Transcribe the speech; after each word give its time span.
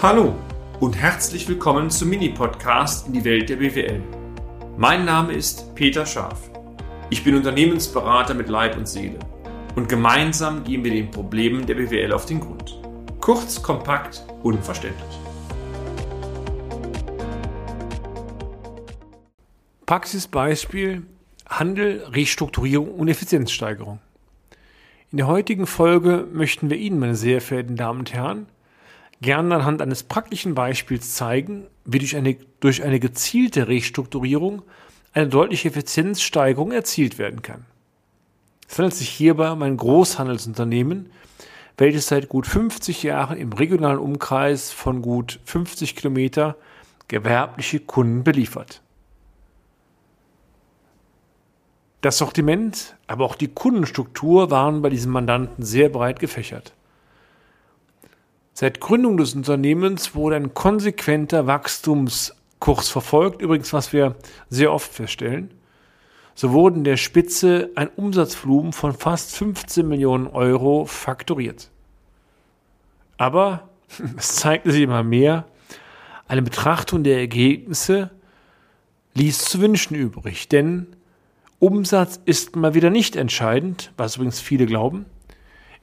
Hallo 0.00 0.36
und 0.78 0.96
herzlich 0.96 1.48
willkommen 1.48 1.90
zum 1.90 2.10
Mini-Podcast 2.10 3.08
in 3.08 3.14
die 3.14 3.24
Welt 3.24 3.48
der 3.48 3.56
BWL. 3.56 4.00
Mein 4.76 5.04
Name 5.04 5.32
ist 5.32 5.74
Peter 5.74 6.06
Scharf. 6.06 6.52
Ich 7.10 7.24
bin 7.24 7.34
Unternehmensberater 7.34 8.32
mit 8.34 8.48
Leib 8.48 8.76
und 8.76 8.86
Seele 8.86 9.18
und 9.74 9.88
gemeinsam 9.88 10.62
gehen 10.62 10.84
wir 10.84 10.92
den 10.92 11.10
Problemen 11.10 11.66
der 11.66 11.74
BWL 11.74 12.12
auf 12.12 12.26
den 12.26 12.38
Grund. 12.38 12.80
Kurz, 13.20 13.60
kompakt, 13.60 14.24
unverständlich. 14.44 15.18
Praxisbeispiel 19.84 21.02
Handel, 21.48 22.04
Restrukturierung 22.04 22.94
und 22.94 23.08
Effizienzsteigerung. 23.08 23.98
In 25.10 25.18
der 25.18 25.26
heutigen 25.26 25.66
Folge 25.66 26.28
möchten 26.32 26.70
wir 26.70 26.76
Ihnen, 26.76 27.00
meine 27.00 27.16
sehr 27.16 27.40
verehrten 27.40 27.74
Damen 27.74 27.98
und 27.98 28.14
Herren, 28.14 28.46
gerne 29.20 29.56
anhand 29.56 29.82
eines 29.82 30.02
praktischen 30.02 30.54
Beispiels 30.54 31.14
zeigen, 31.14 31.66
wie 31.84 31.98
durch 31.98 32.16
eine, 32.16 32.36
durch 32.60 32.82
eine 32.82 33.00
gezielte 33.00 33.68
Restrukturierung 33.68 34.62
eine 35.12 35.28
deutliche 35.28 35.68
Effizienzsteigerung 35.68 36.72
erzielt 36.72 37.18
werden 37.18 37.42
kann. 37.42 37.64
Es 38.68 38.78
handelt 38.78 38.94
sich 38.94 39.08
hierbei 39.08 39.50
um 39.50 39.62
ein 39.62 39.76
Großhandelsunternehmen, 39.76 41.10
welches 41.78 42.08
seit 42.08 42.28
gut 42.28 42.46
50 42.46 43.02
Jahren 43.02 43.38
im 43.38 43.52
regionalen 43.52 43.98
Umkreis 43.98 44.70
von 44.70 45.00
gut 45.00 45.40
50 45.44 45.96
Kilometer 45.96 46.56
gewerbliche 47.08 47.80
Kunden 47.80 48.24
beliefert. 48.24 48.82
Das 52.00 52.18
Sortiment, 52.18 52.96
aber 53.06 53.24
auch 53.24 53.34
die 53.34 53.48
Kundenstruktur 53.48 54.50
waren 54.50 54.82
bei 54.82 54.90
diesem 54.90 55.10
Mandanten 55.10 55.64
sehr 55.64 55.88
breit 55.88 56.20
gefächert. 56.20 56.74
Seit 58.60 58.80
Gründung 58.80 59.18
des 59.18 59.36
Unternehmens 59.36 60.16
wurde 60.16 60.34
ein 60.34 60.52
konsequenter 60.52 61.46
Wachstumskurs 61.46 62.88
verfolgt, 62.88 63.40
übrigens 63.40 63.72
was 63.72 63.92
wir 63.92 64.16
sehr 64.50 64.72
oft 64.72 64.92
feststellen. 64.92 65.54
So 66.34 66.50
wurden 66.50 66.82
der 66.82 66.96
Spitze 66.96 67.70
ein 67.76 67.86
Umsatzvolumen 67.86 68.72
von 68.72 68.94
fast 68.94 69.36
15 69.36 69.86
Millionen 69.86 70.26
Euro 70.26 70.86
faktoriert. 70.86 71.70
Aber 73.16 73.68
es 74.16 74.34
zeigte 74.34 74.72
sich 74.72 74.82
immer 74.82 75.04
mehr, 75.04 75.46
eine 76.26 76.42
Betrachtung 76.42 77.04
der 77.04 77.18
Ergebnisse 77.18 78.10
ließ 79.14 79.38
zu 79.38 79.60
wünschen 79.60 79.94
übrig, 79.94 80.48
denn 80.48 80.88
Umsatz 81.60 82.18
ist 82.24 82.56
mal 82.56 82.74
wieder 82.74 82.90
nicht 82.90 83.14
entscheidend, 83.14 83.92
was 83.96 84.16
übrigens 84.16 84.40
viele 84.40 84.66
glauben, 84.66 85.06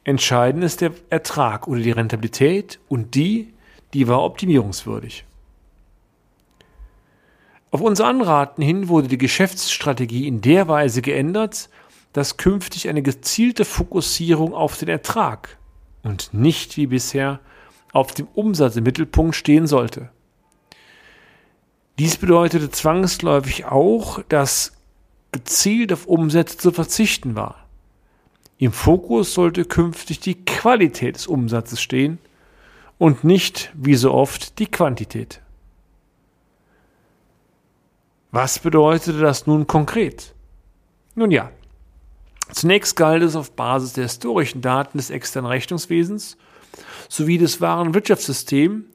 Entscheidend 0.05 0.63
ist 0.63 0.81
der 0.81 0.91
Ertrag 1.09 1.67
oder 1.67 1.81
die 1.81 1.91
Rentabilität 1.91 2.79
und 2.87 3.15
die, 3.15 3.53
die 3.93 4.07
war 4.07 4.23
optimierungswürdig. 4.23 5.25
Auf 7.71 7.81
unser 7.81 8.05
Anraten 8.05 8.61
hin 8.61 8.87
wurde 8.87 9.07
die 9.07 9.17
Geschäftsstrategie 9.17 10.27
in 10.27 10.41
der 10.41 10.67
Weise 10.67 11.01
geändert, 11.01 11.69
dass 12.13 12.37
künftig 12.37 12.87
eine 12.87 13.01
gezielte 13.01 13.65
Fokussierung 13.65 14.53
auf 14.53 14.77
den 14.77 14.89
Ertrag 14.89 15.57
und 16.03 16.33
nicht 16.33 16.77
wie 16.77 16.87
bisher 16.87 17.39
auf 17.91 18.13
dem 18.13 18.27
Umsatz 18.35 18.75
im 18.75 18.83
Mittelpunkt 18.83 19.35
stehen 19.35 19.65
sollte. 19.65 20.11
Dies 21.97 22.17
bedeutete 22.17 22.69
zwangsläufig 22.69 23.65
auch, 23.65 24.21
dass 24.29 24.73
gezielt 25.31 25.91
auf 25.91 26.05
Umsätze 26.05 26.57
zu 26.57 26.71
verzichten 26.71 27.35
war. 27.35 27.64
Im 28.57 28.71
Fokus 28.71 29.33
sollte 29.33 29.65
künftig 29.65 30.19
die 30.21 30.45
Qualität 30.45 31.15
des 31.15 31.27
Umsatzes 31.27 31.81
stehen 31.81 32.19
und 32.97 33.23
nicht, 33.23 33.71
wie 33.73 33.95
so 33.95 34.13
oft, 34.13 34.59
die 34.59 34.67
Quantität. 34.67 35.41
Was 38.31 38.59
bedeutete 38.59 39.19
das 39.19 39.47
nun 39.47 39.67
konkret? 39.67 40.33
Nun 41.15 41.31
ja, 41.31 41.51
zunächst 42.51 42.95
galt 42.95 43.23
es 43.23 43.35
auf 43.35 43.51
Basis 43.51 43.93
der 43.93 44.05
historischen 44.05 44.61
Daten 44.61 44.97
des 44.97 45.09
externen 45.09 45.49
Rechnungswesens 45.49 46.37
sowie 47.09 47.37
des 47.37 47.61
wahren 47.61 47.93
Wirtschaftssystems 47.93 48.85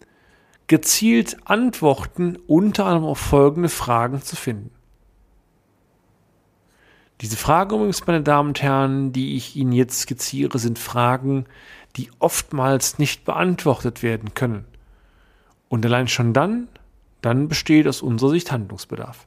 gezielt 0.66 1.36
Antworten 1.46 2.36
unter 2.46 2.86
anderem 2.86 3.06
auf 3.06 3.18
folgende 3.18 3.68
Fragen 3.68 4.22
zu 4.22 4.36
finden. 4.36 4.70
Diese 7.20 7.36
Fragen 7.36 7.74
übrigens, 7.74 8.06
meine 8.06 8.22
Damen 8.22 8.48
und 8.50 8.62
Herren, 8.62 9.12
die 9.12 9.36
ich 9.36 9.54
Ihnen 9.54 9.72
jetzt 9.72 10.00
skizziere, 10.00 10.58
sind 10.58 10.78
Fragen, 10.78 11.44
die 11.96 12.10
oftmals 12.18 12.98
nicht 12.98 13.24
beantwortet 13.24 14.02
werden 14.02 14.34
können. 14.34 14.64
Und 15.68 15.84
allein 15.84 16.08
schon 16.08 16.32
dann, 16.32 16.68
dann 17.20 17.48
besteht 17.48 17.86
aus 17.86 18.00
unserer 18.00 18.30
Sicht 18.30 18.50
Handlungsbedarf. 18.50 19.26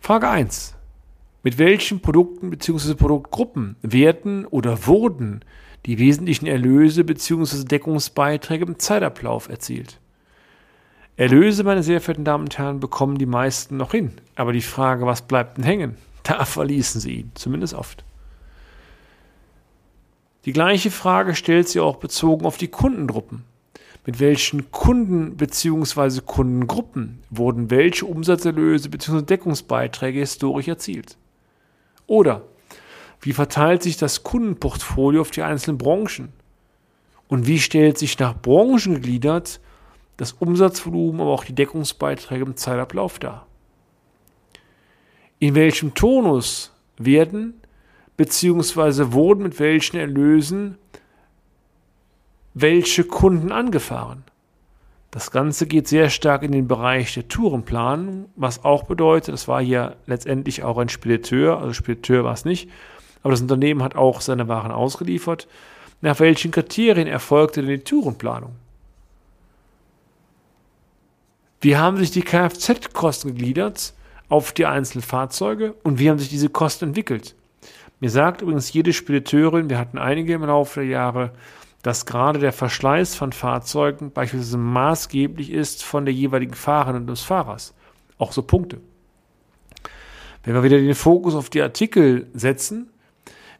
Frage 0.00 0.28
1. 0.28 0.74
Mit 1.42 1.58
welchen 1.58 2.00
Produkten 2.00 2.50
bzw. 2.50 2.94
Produktgruppen 2.94 3.76
werden 3.80 4.44
oder 4.46 4.86
wurden 4.86 5.40
die 5.86 5.98
wesentlichen 5.98 6.46
Erlöse 6.46 7.02
bzw. 7.02 7.64
Deckungsbeiträge 7.64 8.66
im 8.66 8.78
Zeitablauf 8.78 9.48
erzielt? 9.48 10.00
Erlöse, 11.16 11.64
meine 11.64 11.82
sehr 11.82 12.00
verehrten 12.00 12.24
Damen 12.24 12.44
und 12.44 12.58
Herren, 12.58 12.78
bekommen 12.78 13.16
die 13.16 13.26
meisten 13.26 13.78
noch 13.78 13.92
hin. 13.92 14.12
Aber 14.34 14.52
die 14.52 14.60
Frage, 14.60 15.06
was 15.06 15.22
bleibt 15.22 15.56
denn 15.56 15.64
hängen? 15.64 15.96
Da 16.22 16.44
verließen 16.44 17.00
sie 17.00 17.20
ihn, 17.20 17.32
zumindest 17.34 17.74
oft. 17.74 18.04
Die 20.44 20.52
gleiche 20.52 20.90
Frage 20.90 21.34
stellt 21.34 21.68
sie 21.68 21.80
auch 21.80 21.96
bezogen 21.96 22.44
auf 22.46 22.58
die 22.58 22.68
Kundengruppen. 22.68 23.44
Mit 24.04 24.20
welchen 24.20 24.70
Kunden 24.70 25.36
bzw. 25.36 26.20
Kundengruppen 26.24 27.18
wurden 27.30 27.70
welche 27.70 28.06
Umsatzerlöse 28.06 28.88
bzw. 28.88 29.22
Deckungsbeiträge 29.22 30.20
historisch 30.20 30.68
erzielt? 30.68 31.16
Oder 32.06 32.42
wie 33.20 33.32
verteilt 33.32 33.82
sich 33.82 33.96
das 33.96 34.22
Kundenportfolio 34.22 35.22
auf 35.22 35.32
die 35.32 35.42
einzelnen 35.42 35.78
Branchen? 35.78 36.28
Und 37.26 37.48
wie 37.48 37.58
stellt 37.58 37.98
sich 37.98 38.16
nach 38.20 38.40
Branchen 38.40 38.94
gegliedert 38.94 39.58
das 40.16 40.32
Umsatzvolumen, 40.32 41.20
aber 41.20 41.30
auch 41.30 41.44
die 41.44 41.54
Deckungsbeiträge 41.54 42.44
im 42.44 42.56
Zeitablauf 42.56 43.18
dar. 43.18 43.46
In 45.38 45.54
welchem 45.54 45.94
Tonus 45.94 46.72
werden 46.96 47.54
bzw. 48.16 49.12
wurden 49.12 49.42
mit 49.42 49.60
welchen 49.60 49.98
Erlösen 49.98 50.78
welche 52.54 53.04
Kunden 53.04 53.52
angefahren? 53.52 54.24
Das 55.10 55.30
Ganze 55.30 55.66
geht 55.66 55.88
sehr 55.88 56.10
stark 56.10 56.42
in 56.42 56.52
den 56.52 56.68
Bereich 56.68 57.14
der 57.14 57.28
Tourenplanung, 57.28 58.30
was 58.36 58.64
auch 58.64 58.84
bedeutet, 58.84 59.34
das 59.34 59.48
war 59.48 59.62
hier 59.62 59.96
letztendlich 60.06 60.62
auch 60.62 60.78
ein 60.78 60.88
Spediteur, 60.88 61.58
also 61.58 61.72
Spediteur 61.72 62.24
war 62.24 62.32
es 62.32 62.44
nicht, 62.44 62.70
aber 63.22 63.30
das 63.32 63.40
Unternehmen 63.40 63.82
hat 63.82 63.96
auch 63.96 64.20
seine 64.20 64.48
Waren 64.48 64.72
ausgeliefert. 64.72 65.48
Nach 66.00 66.20
welchen 66.20 66.50
Kriterien 66.50 67.08
erfolgte 67.08 67.62
denn 67.62 67.70
die 67.70 67.84
Tourenplanung? 67.84 68.56
Wie 71.66 71.76
haben 71.76 71.96
sich 71.96 72.12
die 72.12 72.22
Kfz-Kosten 72.22 73.34
gegliedert 73.34 73.92
auf 74.28 74.52
die 74.52 74.66
einzelnen 74.66 75.02
Fahrzeuge 75.02 75.74
und 75.82 75.98
wie 75.98 76.08
haben 76.08 76.20
sich 76.20 76.28
diese 76.28 76.48
Kosten 76.48 76.90
entwickelt? 76.90 77.34
Mir 77.98 78.08
sagt 78.08 78.40
übrigens 78.40 78.72
jede 78.72 78.92
Spediteurin, 78.92 79.68
wir 79.68 79.76
hatten 79.76 79.98
einige 79.98 80.34
im 80.34 80.44
Laufe 80.44 80.78
der 80.78 80.88
Jahre, 80.88 81.32
dass 81.82 82.06
gerade 82.06 82.38
der 82.38 82.52
Verschleiß 82.52 83.16
von 83.16 83.32
Fahrzeugen 83.32 84.12
beispielsweise 84.12 84.58
maßgeblich 84.58 85.50
ist 85.50 85.82
von 85.82 86.04
der 86.04 86.14
jeweiligen 86.14 86.54
Fahrerin 86.54 87.00
und 87.00 87.08
des 87.08 87.22
Fahrers. 87.22 87.74
Auch 88.16 88.30
so 88.30 88.42
Punkte. 88.42 88.80
Wenn 90.44 90.54
wir 90.54 90.62
wieder 90.62 90.78
den 90.78 90.94
Fokus 90.94 91.34
auf 91.34 91.50
die 91.50 91.62
Artikel 91.62 92.28
setzen, 92.32 92.90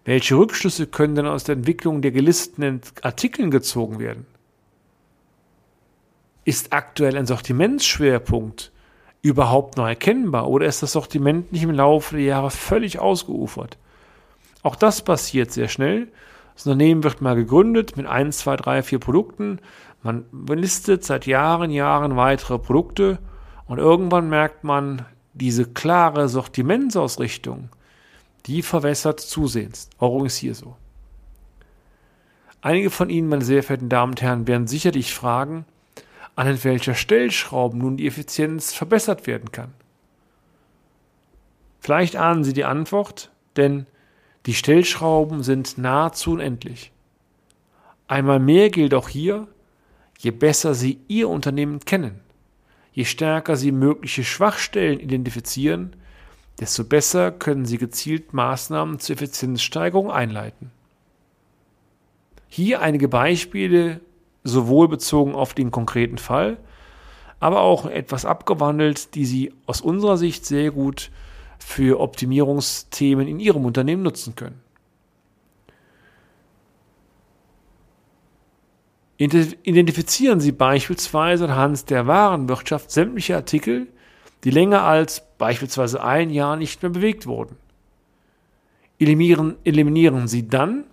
welche 0.04 0.36
Rückschlüsse 0.36 0.86
können 0.86 1.16
denn 1.16 1.26
aus 1.26 1.42
der 1.42 1.56
Entwicklung 1.56 2.02
der 2.02 2.12
gelisteten 2.12 2.82
Artikeln 3.02 3.50
gezogen 3.50 3.98
werden? 3.98 4.26
Ist 6.46 6.72
aktuell 6.72 7.16
ein 7.16 7.26
Sortimentsschwerpunkt 7.26 8.70
überhaupt 9.20 9.76
noch 9.76 9.88
erkennbar 9.88 10.48
oder 10.48 10.66
ist 10.66 10.80
das 10.80 10.92
Sortiment 10.92 11.50
nicht 11.50 11.64
im 11.64 11.72
Laufe 11.72 12.14
der 12.14 12.24
Jahre 12.24 12.52
völlig 12.52 13.00
ausgeufert? 13.00 13.78
Auch 14.62 14.76
das 14.76 15.02
passiert 15.02 15.50
sehr 15.50 15.66
schnell. 15.66 16.06
Das 16.54 16.64
Unternehmen 16.64 17.02
wird 17.02 17.20
mal 17.20 17.34
gegründet 17.34 17.96
mit 17.96 18.06
1, 18.06 18.38
2, 18.38 18.56
3, 18.58 18.82
4 18.84 18.98
Produkten. 19.00 19.58
Man 20.04 20.24
listet 20.46 21.02
seit 21.02 21.26
Jahren, 21.26 21.72
Jahren 21.72 22.14
weitere 22.14 22.60
Produkte 22.60 23.18
und 23.66 23.78
irgendwann 23.78 24.28
merkt 24.28 24.62
man, 24.62 25.04
diese 25.34 25.64
klare 25.66 26.28
Sortimentsausrichtung, 26.28 27.70
die 28.46 28.62
verwässert 28.62 29.18
zusehends. 29.18 29.90
Auch 29.98 30.24
ist 30.24 30.36
hier 30.36 30.54
so. 30.54 30.76
Einige 32.60 32.90
von 32.90 33.10
Ihnen, 33.10 33.28
meine 33.28 33.44
sehr 33.44 33.64
verehrten 33.64 33.88
Damen 33.88 34.12
und 34.12 34.22
Herren, 34.22 34.46
werden 34.46 34.68
sicherlich 34.68 35.12
fragen, 35.12 35.64
an 36.36 36.62
welcher 36.62 36.94
Stellschrauben 36.94 37.78
nun 37.78 37.96
die 37.96 38.06
Effizienz 38.06 38.72
verbessert 38.72 39.26
werden 39.26 39.50
kann. 39.50 39.72
Vielleicht 41.80 42.16
ahnen 42.16 42.44
Sie 42.44 42.52
die 42.52 42.64
Antwort, 42.64 43.30
denn 43.56 43.86
die 44.46 44.54
Stellschrauben 44.54 45.42
sind 45.42 45.78
nahezu 45.78 46.32
unendlich. 46.32 46.92
Einmal 48.06 48.38
mehr 48.38 48.70
gilt 48.70 48.94
auch 48.94 49.08
hier, 49.08 49.48
Je 50.18 50.30
besser 50.30 50.74
Sie 50.74 50.98
Ihr 51.08 51.28
Unternehmen 51.28 51.80
kennen, 51.80 52.20
je 52.92 53.04
stärker 53.04 53.56
Sie 53.56 53.72
mögliche 53.72 54.24
Schwachstellen 54.24 54.98
identifizieren, 54.98 55.94
desto 56.58 56.84
besser 56.84 57.30
können 57.30 57.66
Sie 57.66 57.76
gezielt 57.76 58.32
Maßnahmen 58.32 58.98
zur 58.98 59.16
Effizienzsteigerung 59.16 60.10
einleiten. 60.10 60.70
Hier 62.48 62.80
einige 62.80 63.08
Beispiele, 63.08 64.00
sowohl 64.46 64.88
bezogen 64.88 65.34
auf 65.34 65.54
den 65.54 65.70
konkreten 65.70 66.18
Fall, 66.18 66.58
aber 67.40 67.60
auch 67.60 67.86
etwas 67.86 68.24
abgewandelt, 68.24 69.14
die 69.14 69.26
Sie 69.26 69.52
aus 69.66 69.80
unserer 69.80 70.16
Sicht 70.16 70.46
sehr 70.46 70.70
gut 70.70 71.10
für 71.58 72.00
Optimierungsthemen 72.00 73.26
in 73.28 73.40
Ihrem 73.40 73.64
Unternehmen 73.64 74.02
nutzen 74.02 74.34
können. 74.34 74.60
Identifizieren 79.18 80.40
Sie 80.40 80.52
beispielsweise 80.52 81.44
anhand 81.44 81.88
der 81.88 82.06
Warenwirtschaft 82.06 82.90
sämtliche 82.90 83.36
Artikel, 83.36 83.88
die 84.44 84.50
länger 84.50 84.82
als 84.82 85.22
beispielsweise 85.38 86.04
ein 86.04 86.28
Jahr 86.30 86.56
nicht 86.56 86.82
mehr 86.82 86.90
bewegt 86.90 87.26
wurden. 87.26 87.56
Eliminieren, 88.98 89.56
eliminieren 89.64 90.28
Sie 90.28 90.48
dann 90.48 90.84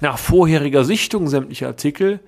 nach 0.00 0.18
vorheriger 0.18 0.84
Sichtung 0.84 1.28
sämtlicher 1.28 1.68
Artikel 1.68 2.20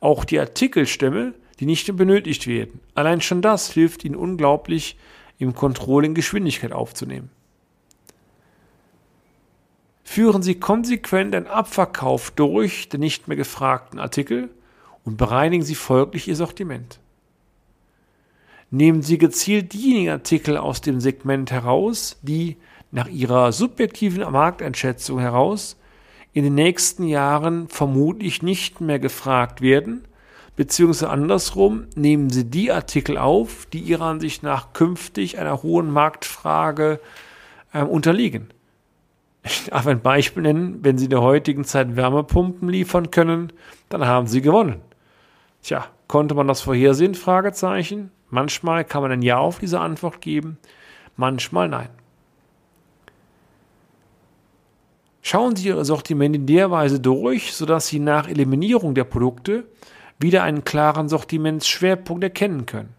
auch 0.00 0.24
die 0.24 0.38
Artikelstämme, 0.38 1.34
die 1.60 1.66
nicht 1.66 1.94
benötigt 1.96 2.46
werden. 2.46 2.80
Allein 2.94 3.20
schon 3.20 3.42
das 3.42 3.72
hilft 3.72 4.04
Ihnen 4.04 4.16
unglaublich, 4.16 4.96
im 5.38 5.54
Controlling 5.54 6.14
Geschwindigkeit 6.14 6.72
aufzunehmen. 6.72 7.30
Führen 10.04 10.42
Sie 10.42 10.56
konsequent 10.56 11.34
einen 11.34 11.46
Abverkauf 11.46 12.30
durch 12.30 12.88
der 12.88 12.98
nicht 12.98 13.28
mehr 13.28 13.36
gefragten 13.36 13.98
Artikel 13.98 14.50
und 15.04 15.16
bereinigen 15.16 15.62
Sie 15.62 15.74
folglich 15.74 16.28
Ihr 16.28 16.36
Sortiment. 16.36 16.98
Nehmen 18.70 19.02
Sie 19.02 19.18
gezielt 19.18 19.72
diejenigen 19.72 20.10
Artikel 20.10 20.56
aus 20.56 20.80
dem 20.80 21.00
Segment 21.00 21.50
heraus, 21.50 22.18
die 22.22 22.56
nach 22.90 23.08
Ihrer 23.08 23.52
subjektiven 23.52 24.20
Markteinschätzung 24.30 25.20
heraus 25.20 25.77
in 26.32 26.44
den 26.44 26.54
nächsten 26.54 27.04
Jahren 27.04 27.68
vermutlich 27.68 28.42
nicht 28.42 28.80
mehr 28.80 28.98
gefragt 28.98 29.60
werden 29.60 30.08
beziehungsweise 30.58 31.08
andersrum, 31.08 31.86
nehmen 31.94 32.30
Sie 32.30 32.44
die 32.44 32.72
Artikel 32.72 33.16
auf, 33.16 33.66
die 33.66 33.78
Ihrer 33.78 34.06
Ansicht 34.06 34.42
nach 34.42 34.72
künftig 34.72 35.38
einer 35.38 35.62
hohen 35.62 35.88
Marktfrage 35.88 36.98
äh, 37.72 37.82
unterliegen. 37.82 38.48
Ich 39.44 39.66
darf 39.66 39.86
ein 39.86 40.00
Beispiel 40.00 40.42
nennen, 40.42 40.80
wenn 40.82 40.98
Sie 40.98 41.04
in 41.04 41.10
der 41.10 41.22
heutigen 41.22 41.64
Zeit 41.64 41.94
Wärmepumpen 41.94 42.68
liefern 42.68 43.12
können, 43.12 43.52
dann 43.88 44.04
haben 44.04 44.26
Sie 44.26 44.42
gewonnen. 44.42 44.80
Tja, 45.62 45.86
konnte 46.08 46.34
man 46.34 46.48
das 46.48 46.60
vorhersehen? 46.60 47.14
Fragezeichen. 47.14 48.10
Manchmal 48.28 48.84
kann 48.84 49.02
man 49.02 49.12
ein 49.12 49.22
Ja 49.22 49.38
auf 49.38 49.60
diese 49.60 49.78
Antwort 49.78 50.20
geben, 50.20 50.58
manchmal 51.16 51.68
nein. 51.68 51.88
Schauen 55.30 55.56
Sie 55.56 55.68
Ihr 55.68 55.84
Sortiment 55.84 56.34
in 56.34 56.46
der 56.46 56.70
Weise 56.70 57.00
durch, 57.00 57.52
sodass 57.52 57.88
Sie 57.88 57.98
nach 57.98 58.30
Eliminierung 58.30 58.94
der 58.94 59.04
Produkte 59.04 59.64
wieder 60.18 60.42
einen 60.42 60.64
klaren 60.64 61.10
Sortimentsschwerpunkt 61.10 62.24
erkennen 62.24 62.64
können. 62.64 62.94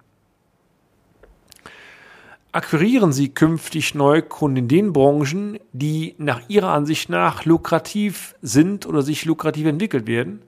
Akquirieren 2.52 3.14
Sie 3.14 3.30
künftig 3.30 3.96
Neukunden 3.96 4.58
in 4.58 4.68
den 4.68 4.94
Branchen, 4.94 5.58
die 5.74 6.14
nach 6.20 6.42
Ihrer 6.50 6.70
Ansicht 6.70 7.10
nach 7.10 7.46
lukrativ 7.46 8.36
sind 8.44 8.86
oder 8.86 9.02
sich 9.02 9.26
lukrativ 9.26 9.66
entwickelt 9.66 10.06
werden. 10.06 10.44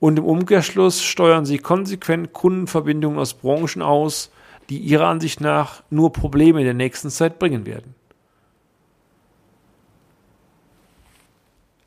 Und 0.00 0.18
im 0.18 0.24
Umkehrschluss 0.24 1.02
steuern 1.02 1.44
Sie 1.44 1.58
konsequent 1.58 2.32
Kundenverbindungen 2.32 3.18
aus 3.18 3.34
Branchen 3.34 3.82
aus, 3.82 4.30
die 4.70 4.78
Ihrer 4.78 5.08
Ansicht 5.08 5.42
nach 5.42 5.82
nur 5.90 6.14
Probleme 6.14 6.60
in 6.60 6.64
der 6.64 6.72
nächsten 6.72 7.10
Zeit 7.10 7.38
bringen 7.38 7.66
werden. 7.66 7.97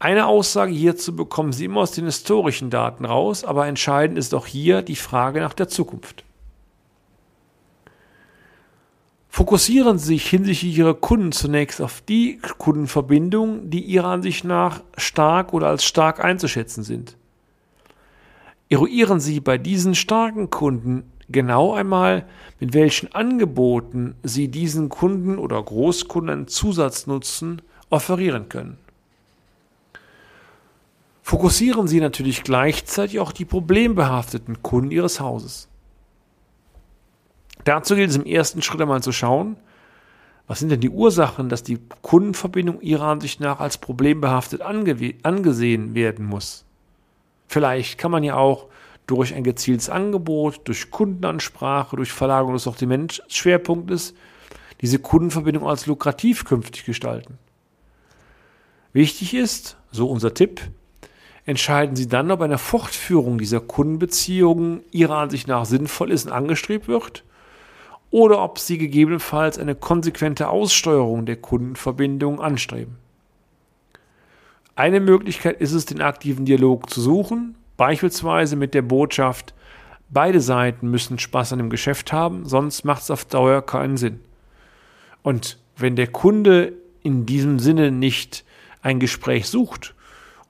Eine 0.01 0.25
Aussage 0.25 0.73
hierzu 0.73 1.15
bekommen 1.15 1.53
Sie 1.53 1.65
immer 1.65 1.81
aus 1.81 1.91
den 1.91 2.05
historischen 2.05 2.71
Daten 2.71 3.05
raus, 3.05 3.43
aber 3.43 3.67
entscheidend 3.67 4.17
ist 4.17 4.33
auch 4.33 4.47
hier 4.47 4.81
die 4.81 4.95
Frage 4.95 5.41
nach 5.41 5.53
der 5.53 5.67
Zukunft. 5.67 6.23
Fokussieren 9.29 9.99
Sie 9.99 10.15
sich 10.15 10.27
hinsichtlich 10.27 10.75
Ihrer 10.75 10.95
Kunden 10.95 11.31
zunächst 11.31 11.83
auf 11.83 12.01
die 12.01 12.39
Kundenverbindungen, 12.57 13.69
die 13.69 13.81
Ihrer 13.81 14.07
Ansicht 14.07 14.43
nach 14.43 14.81
stark 14.97 15.53
oder 15.53 15.67
als 15.67 15.83
stark 15.83 16.25
einzuschätzen 16.25 16.83
sind. 16.83 17.15
Eruieren 18.69 19.19
Sie 19.19 19.39
bei 19.39 19.59
diesen 19.59 19.93
starken 19.93 20.49
Kunden 20.49 21.11
genau 21.29 21.73
einmal, 21.73 22.25
mit 22.59 22.73
welchen 22.73 23.13
Angeboten 23.13 24.15
Sie 24.23 24.47
diesen 24.47 24.89
Kunden 24.89 25.37
oder 25.37 25.61
Großkunden 25.61 26.33
einen 26.33 26.47
Zusatznutzen 26.47 27.61
offerieren 27.91 28.49
können 28.49 28.80
fokussieren 31.21 31.87
Sie 31.87 31.99
natürlich 31.99 32.43
gleichzeitig 32.43 33.19
auch 33.19 33.31
die 33.31 33.45
problembehafteten 33.45 34.61
Kunden 34.61 34.91
Ihres 34.91 35.19
Hauses. 35.19 35.67
Dazu 37.63 37.95
gilt 37.95 38.09
es 38.09 38.15
im 38.15 38.25
ersten 38.25 38.61
Schritt 38.61 38.81
einmal 38.81 39.03
zu 39.03 39.11
schauen, 39.11 39.57
was 40.47 40.59
sind 40.59 40.69
denn 40.69 40.81
die 40.81 40.89
Ursachen, 40.89 41.47
dass 41.47 41.63
die 41.63 41.79
Kundenverbindung 42.01 42.81
Ihrer 42.81 43.05
Ansicht 43.05 43.39
nach 43.39 43.59
als 43.59 43.77
problembehaftet 43.77 44.61
angesehen 44.61 45.95
werden 45.95 46.25
muss. 46.25 46.65
Vielleicht 47.47 47.97
kann 47.97 48.11
man 48.11 48.23
ja 48.23 48.35
auch 48.35 48.67
durch 49.07 49.33
ein 49.33 49.43
gezieltes 49.43 49.89
Angebot, 49.89 50.61
durch 50.65 50.89
Kundenansprache, 50.89 51.95
durch 51.95 52.11
Verlagerung 52.11 52.53
des 52.53 52.63
Sortimentschwerpunktes 52.63 54.13
diese 54.81 54.99
Kundenverbindung 54.99 55.67
als 55.67 55.85
lukrativ 55.85 56.43
künftig 56.43 56.85
gestalten. 56.85 57.37
Wichtig 58.93 59.33
ist, 59.33 59.77
so 59.91 60.09
unser 60.09 60.33
Tipp, 60.33 60.61
entscheiden 61.45 61.95
Sie 61.95 62.07
dann, 62.07 62.31
ob 62.31 62.41
eine 62.41 62.57
Fortführung 62.57 63.37
dieser 63.37 63.59
Kundenbeziehungen 63.59 64.81
Ihrer 64.91 65.17
Ansicht 65.17 65.47
nach 65.47 65.65
sinnvoll 65.65 66.11
ist 66.11 66.25
und 66.25 66.31
angestrebt 66.31 66.87
wird 66.87 67.23
oder 68.11 68.43
ob 68.43 68.59
Sie 68.59 68.77
gegebenenfalls 68.77 69.57
eine 69.57 69.75
konsequente 69.75 70.49
Aussteuerung 70.49 71.25
der 71.25 71.37
Kundenverbindung 71.37 72.39
anstreben. 72.39 72.97
Eine 74.75 74.99
Möglichkeit 74.99 75.59
ist 75.59 75.73
es, 75.73 75.85
den 75.85 76.01
aktiven 76.01 76.45
Dialog 76.45 76.89
zu 76.89 77.01
suchen, 77.01 77.55
beispielsweise 77.77 78.55
mit 78.55 78.73
der 78.73 78.81
Botschaft, 78.81 79.53
beide 80.09 80.41
Seiten 80.41 80.89
müssen 80.89 81.19
Spaß 81.19 81.53
an 81.53 81.59
dem 81.59 81.69
Geschäft 81.69 82.13
haben, 82.13 82.45
sonst 82.45 82.83
macht 82.83 83.03
es 83.03 83.11
auf 83.11 83.25
Dauer 83.25 83.65
keinen 83.65 83.97
Sinn. 83.97 84.19
Und 85.23 85.57
wenn 85.77 85.95
der 85.95 86.07
Kunde 86.07 86.73
in 87.03 87.25
diesem 87.25 87.59
Sinne 87.59 87.91
nicht 87.91 88.43
ein 88.81 88.99
Gespräch 88.99 89.47
sucht 89.47 89.95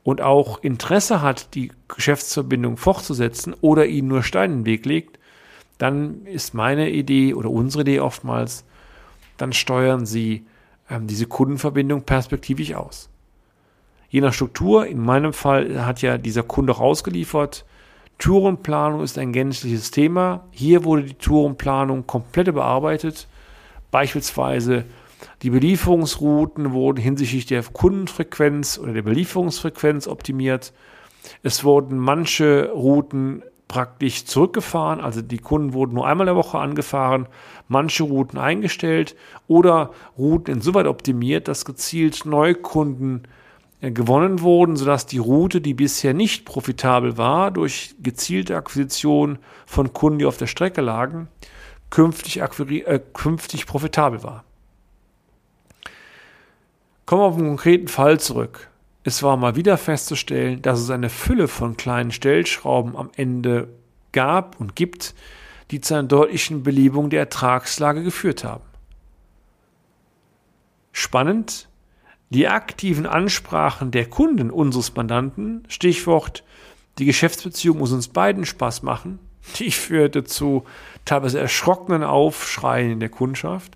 und 0.04 0.22
auch 0.22 0.64
Interesse 0.64 1.22
hat, 1.22 1.54
die 1.56 1.72
Geschäftsverbindung 1.88 2.78
fortzusetzen 2.78 3.56
oder 3.62 3.86
ihnen 3.86 4.08
nur 4.08 4.24
Steine 4.24 4.54
in 4.54 4.60
den 4.62 4.66
Weg 4.66 4.86
legt, 4.86 5.20
dann 5.78 6.26
ist 6.26 6.54
meine 6.54 6.90
Idee 6.90 7.34
oder 7.34 7.50
unsere 7.50 7.82
Idee 7.82 8.00
oftmals, 8.00 8.66
dann 9.38 9.54
steuern 9.54 10.06
sie 10.06 10.46
ähm, 10.90 11.08
diese 11.08 11.26
Kundenverbindung 11.26 12.04
perspektivisch 12.04 12.74
aus. 12.74 13.10
Je 14.10 14.22
nach 14.22 14.34
Struktur, 14.34 14.88
in 14.88 15.00
meinem 15.00 15.34
Fall 15.34 15.86
hat 15.86 16.02
ja 16.02 16.18
dieser 16.18 16.44
Kunde 16.44 16.74
auch 16.74 16.82
ausgeliefert. 16.82 17.66
Tourenplanung 18.18 19.02
ist 19.02 19.18
ein 19.18 19.32
gänzliches 19.32 19.90
Thema. 19.90 20.44
Hier 20.52 20.84
wurde 20.84 21.04
die 21.04 21.14
Tourenplanung 21.14 22.06
komplett 22.06 22.48
überarbeitet. 22.48 23.28
Beispielsweise 23.90 24.86
die 25.42 25.50
Belieferungsrouten 25.50 26.72
wurden 26.72 27.02
hinsichtlich 27.02 27.48
der 27.48 27.64
Kundenfrequenz 27.64 28.78
oder 28.78 28.94
der 28.94 29.02
Belieferungsfrequenz 29.02 30.08
optimiert. 30.08 30.74
Es 31.42 31.64
wurden 31.64 31.98
manche 31.98 32.72
Routen 32.72 33.44
praktisch 33.68 34.26
zurückgefahren, 34.26 35.00
also 35.00 35.22
die 35.22 35.38
Kunden 35.38 35.74
wurden 35.74 35.94
nur 35.94 36.06
einmal 36.06 36.28
in 36.28 36.34
der 36.34 36.44
Woche 36.44 36.60
angefahren, 36.60 37.28
manche 37.70 38.04
Routen 38.04 38.38
eingestellt 38.38 39.16
oder 39.48 39.92
Routen 40.18 40.56
insoweit 40.56 40.88
optimiert, 40.88 41.48
dass 41.48 41.64
gezielt 41.64 42.26
Neukunden 42.26 43.24
äh, 43.80 43.92
gewonnen 43.92 44.42
wurden, 44.42 44.76
sodass 44.76 45.06
die 45.06 45.20
Route, 45.20 45.62
die 45.62 45.74
bisher 45.74 46.14
nicht 46.14 46.46
profitabel 46.46 47.18
war, 47.18 47.50
durch 47.50 47.96
gezielte 48.04 48.58
Akquisition 48.58 49.40
von 49.66 49.94
Kunden, 49.94 50.20
die 50.20 50.26
auf 50.26 50.38
der 50.38 50.48
Strecke 50.48 50.82
lagen, 50.82 51.30
künftig, 51.90 52.42
äh, 52.42 53.00
künftig 53.14 53.66
profitabel 53.66 54.22
war. 54.22 54.44
Kommen 57.12 57.24
wir 57.24 57.28
auf 57.28 57.38
einen 57.38 57.48
konkreten 57.48 57.90
Fall 57.90 58.22
zurück. 58.22 58.70
Es 59.04 59.22
war 59.22 59.36
mal 59.36 59.58
wieder 59.58 59.78
festzustellen, 59.78 60.62
dass 60.62 60.80
es 60.80 60.90
eine 60.90 61.10
Fülle 61.10 61.50
von 61.50 61.76
kleinen 61.76 62.12
Stellschrauben 62.12 62.96
am 62.96 63.10
Ende 63.18 63.68
gab 64.14 64.58
und 64.62 64.78
gibt, 64.78 65.14
die 65.72 65.82
zu 65.82 65.94
einer 65.94 66.08
deutlichen 66.08 66.64
Belebung 66.64 67.10
der 67.10 67.20
Ertragslage 67.20 68.02
geführt 68.02 68.46
haben. 68.46 68.64
Spannend, 70.94 71.68
die 72.30 72.48
aktiven 72.48 73.06
Ansprachen 73.06 73.92
der 73.92 74.10
Kunden 74.10 74.50
unseres 74.50 74.96
Mandanten, 74.96 75.66
Stichwort 75.68 76.46
Die 76.98 77.04
Geschäftsbeziehung 77.04 77.80
muss 77.80 77.92
uns 77.92 78.08
beiden 78.08 78.46
Spaß 78.46 78.84
machen. 78.84 79.20
Die 79.60 79.72
führte 79.72 80.24
zu 80.24 80.64
teilweise 81.04 81.42
erschrockenen 81.42 82.06
Aufschreien 82.06 82.90
in 82.90 83.00
der 83.02 83.10
Kundschaft. 83.10 83.76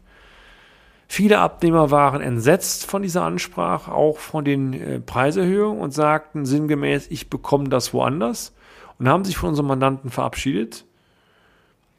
Viele 1.08 1.40
Abnehmer 1.40 1.92
waren 1.92 2.22
entsetzt 2.22 2.86
von 2.86 3.02
dieser 3.02 3.24
Ansprache, 3.24 3.92
auch 3.92 4.18
von 4.18 4.44
den 4.44 4.74
äh, 4.74 5.00
Preiserhöhungen 5.00 5.82
und 5.82 5.92
sagten 5.92 6.46
sinngemäß, 6.46 7.08
ich 7.10 7.30
bekomme 7.30 7.70
das 7.70 7.94
woanders 7.94 8.54
und 8.98 9.08
haben 9.08 9.24
sich 9.24 9.38
von 9.38 9.50
unserem 9.50 9.68
Mandanten 9.68 10.10
verabschiedet, 10.10 10.86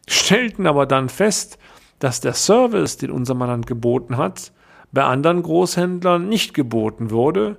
stellten 0.09 0.67
aber 0.67 0.87
dann 0.87 1.09
fest, 1.09 1.59
dass 1.99 2.21
der 2.21 2.35
Service, 2.35 2.97
den 2.97 3.11
unser 3.11 3.35
Mandant 3.35 3.67
geboten 3.67 4.17
hat, 4.17 4.53
bei 4.93 5.05
anderen 5.05 5.43
Großhändlern 5.43 6.29
nicht 6.29 6.55
geboten 6.55 7.11
wurde 7.11 7.57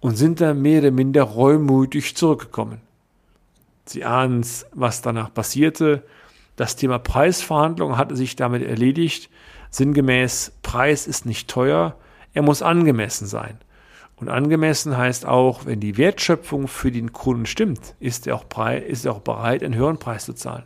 und 0.00 0.16
sind 0.16 0.40
dann 0.40 0.60
mehr 0.60 0.80
oder 0.80 0.90
minder 0.90 1.22
reumütig 1.22 2.16
zurückgekommen. 2.16 2.80
Sie 3.86 4.04
ahnen, 4.04 4.44
was 4.72 5.02
danach 5.02 5.32
passierte. 5.32 6.02
Das 6.56 6.76
Thema 6.76 6.98
Preisverhandlung 6.98 7.96
hatte 7.96 8.16
sich 8.16 8.36
damit 8.36 8.62
erledigt. 8.62 9.30
Sinngemäß, 9.74 10.52
Preis 10.62 11.08
ist 11.08 11.26
nicht 11.26 11.50
teuer, 11.50 11.96
er 12.32 12.42
muss 12.42 12.62
angemessen 12.62 13.26
sein. 13.26 13.58
Und 14.14 14.28
angemessen 14.28 14.96
heißt 14.96 15.26
auch, 15.26 15.66
wenn 15.66 15.80
die 15.80 15.96
Wertschöpfung 15.96 16.68
für 16.68 16.92
den 16.92 17.12
Kunden 17.12 17.44
stimmt, 17.44 17.96
ist 17.98 18.28
er 18.28 18.36
auch, 18.36 18.44
ist 18.86 19.04
er 19.04 19.10
auch 19.10 19.18
bereit, 19.18 19.64
einen 19.64 19.74
höheren 19.74 19.98
Preis 19.98 20.26
zu 20.26 20.32
zahlen. 20.32 20.62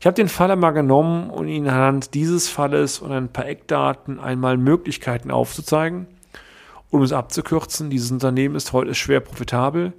Ich 0.00 0.06
habe 0.06 0.14
den 0.14 0.30
Fall 0.30 0.50
einmal 0.50 0.72
genommen 0.72 1.28
und 1.28 1.46
Ihnen 1.46 1.68
anhand 1.68 2.14
dieses 2.14 2.48
Falles 2.48 3.00
und 3.00 3.12
ein 3.12 3.30
paar 3.30 3.46
Eckdaten 3.46 4.18
einmal 4.18 4.56
Möglichkeiten 4.56 5.30
aufzuzeigen. 5.30 6.06
Um 6.88 7.02
es 7.02 7.12
abzukürzen, 7.12 7.90
dieses 7.90 8.10
Unternehmen 8.10 8.54
ist 8.54 8.72
heute 8.72 8.94
schwer 8.94 9.20
profitabel. 9.20 9.92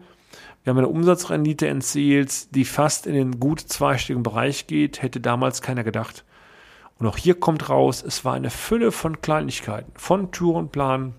Wir 0.64 0.72
haben 0.72 0.80
eine 0.80 0.88
Umsatzrendite 0.88 1.68
entzielt, 1.68 2.56
die 2.56 2.66
fast 2.66 3.06
in 3.06 3.14
den 3.14 3.40
gut 3.40 3.60
zweistelligen 3.60 4.24
Bereich 4.24 4.66
geht, 4.66 5.04
hätte 5.04 5.20
damals 5.20 5.62
keiner 5.62 5.84
gedacht. 5.84 6.26
Und 6.98 7.08
auch 7.08 7.18
hier 7.18 7.40
kommt 7.40 7.70
raus, 7.70 8.04
es 8.06 8.24
war 8.24 8.34
eine 8.34 8.50
Fülle 8.50 8.92
von 8.92 9.22
Kleinigkeiten, 9.22 9.92
von 9.96 10.32
Tourenplan, 10.32 11.14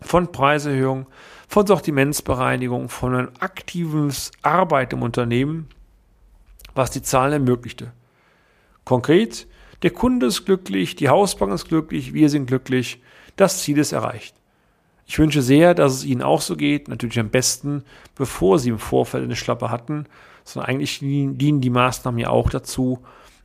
von 0.00 0.30
Preiserhöhung, 0.30 1.06
von 1.48 1.66
Sortimentsbereinigung, 1.66 2.88
von 2.88 3.14
einem 3.14 3.30
aktiven 3.40 4.12
Arbeit 4.42 4.92
im 4.92 5.02
Unternehmen, 5.02 5.68
was 6.74 6.90
die 6.90 7.02
Zahlen 7.02 7.32
ermöglichte. 7.32 7.92
Konkret, 8.84 9.46
der 9.82 9.90
Kunde 9.90 10.26
ist 10.26 10.44
glücklich, 10.44 10.96
die 10.96 11.08
Hausbank 11.08 11.52
ist 11.52 11.68
glücklich, 11.68 12.14
wir 12.14 12.28
sind 12.28 12.46
glücklich, 12.46 13.02
das 13.36 13.62
Ziel 13.62 13.78
ist 13.78 13.92
erreicht. 13.92 14.34
Ich 15.06 15.18
wünsche 15.18 15.42
sehr, 15.42 15.74
dass 15.74 15.94
es 15.94 16.04
Ihnen 16.04 16.22
auch 16.22 16.40
so 16.40 16.56
geht, 16.56 16.88
natürlich 16.88 17.18
am 17.18 17.30
besten, 17.30 17.84
bevor 18.14 18.58
Sie 18.58 18.70
im 18.70 18.78
Vorfeld 18.78 19.24
eine 19.24 19.36
Schlappe 19.36 19.70
hatten, 19.70 20.06
sondern 20.44 20.70
eigentlich 20.70 21.00
dienen 21.00 21.60
die 21.60 21.70
Maßnahmen 21.70 22.18
ja 22.20 22.30
auch 22.30 22.50
dazu, 22.50 23.00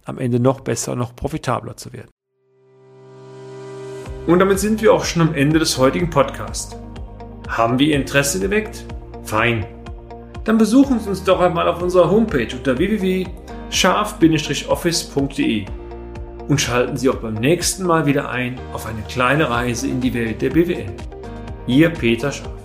am 0.07 0.17
Ende 0.17 0.39
noch 0.39 0.61
besser, 0.61 0.95
noch 0.95 1.15
profitabler 1.15 1.77
zu 1.77 1.93
werden. 1.93 2.09
Und 4.25 4.39
damit 4.39 4.57
sind 4.59 4.81
wir 4.81 4.91
auch 4.93 5.05
schon 5.05 5.21
am 5.21 5.33
Ende 5.33 5.59
des 5.59 5.77
heutigen 5.77 6.09
Podcasts. 6.09 6.75
Haben 7.47 7.79
wir 7.79 7.87
Ihr 7.87 7.95
Interesse 7.95 8.39
geweckt? 8.39 8.85
Fein. 9.23 9.65
Dann 10.43 10.57
besuchen 10.57 10.99
Sie 10.99 11.07
uns 11.09 11.23
doch 11.23 11.39
einmal 11.39 11.65
auf 11.67 11.81
unserer 11.81 12.11
Homepage 12.11 12.49
unter 12.53 12.77
www.scharf-office.de 12.77 15.65
und 16.47 16.61
schalten 16.61 16.97
Sie 16.97 17.09
auch 17.09 17.15
beim 17.15 17.33
nächsten 17.35 17.85
Mal 17.85 18.05
wieder 18.05 18.29
ein 18.29 18.59
auf 18.73 18.85
eine 18.85 19.01
kleine 19.03 19.49
Reise 19.49 19.87
in 19.87 20.01
die 20.01 20.13
Welt 20.13 20.41
der 20.41 20.49
BWL. 20.51 20.91
Ihr 21.67 21.89
Peter 21.89 22.31
Scharf. 22.31 22.56